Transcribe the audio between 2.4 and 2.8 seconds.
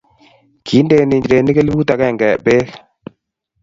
beek.